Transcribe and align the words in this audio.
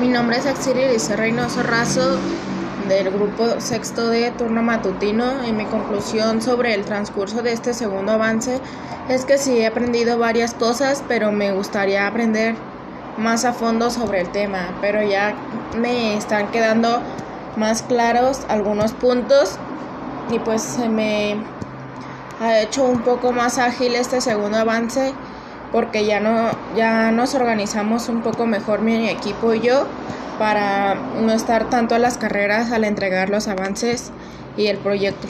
Mi 0.00 0.06
nombre 0.06 0.36
es 0.36 0.46
Axiri 0.46 0.84
Dice 0.84 1.16
Reynoso 1.16 1.60
Razo 1.64 2.18
del 2.88 3.10
grupo 3.10 3.60
sexto 3.60 4.08
de 4.08 4.30
turno 4.30 4.62
matutino 4.62 5.44
y 5.44 5.50
mi 5.50 5.64
conclusión 5.64 6.40
sobre 6.40 6.74
el 6.74 6.84
transcurso 6.84 7.42
de 7.42 7.52
este 7.52 7.74
segundo 7.74 8.12
avance 8.12 8.60
es 9.08 9.24
que 9.24 9.38
sí 9.38 9.58
he 9.58 9.66
aprendido 9.66 10.16
varias 10.16 10.54
cosas, 10.54 11.02
pero 11.08 11.32
me 11.32 11.50
gustaría 11.50 12.06
aprender 12.06 12.54
más 13.16 13.44
a 13.44 13.52
fondo 13.52 13.90
sobre 13.90 14.20
el 14.20 14.28
tema, 14.30 14.68
pero 14.80 15.02
ya 15.02 15.34
me 15.76 16.16
están 16.16 16.52
quedando 16.52 17.00
más 17.56 17.82
claros 17.82 18.42
algunos 18.48 18.92
puntos 18.92 19.58
y 20.30 20.38
pues 20.38 20.62
se 20.62 20.88
me 20.88 21.42
ha 22.40 22.60
hecho 22.60 22.84
un 22.84 23.00
poco 23.00 23.32
más 23.32 23.58
ágil 23.58 23.96
este 23.96 24.20
segundo 24.20 24.58
avance 24.58 25.12
porque 25.72 26.04
ya 26.04 26.20
no 26.20 26.50
ya 26.76 27.10
nos 27.10 27.34
organizamos 27.34 28.08
un 28.08 28.22
poco 28.22 28.46
mejor 28.46 28.80
mi 28.80 29.08
equipo 29.08 29.54
y 29.54 29.60
yo 29.60 29.86
para 30.38 30.94
no 30.94 31.32
estar 31.32 31.68
tanto 31.68 31.94
a 31.94 31.98
las 31.98 32.16
carreras 32.16 32.70
al 32.72 32.84
entregar 32.84 33.28
los 33.28 33.48
avances 33.48 34.12
y 34.56 34.66
el 34.66 34.78
proyecto. 34.78 35.26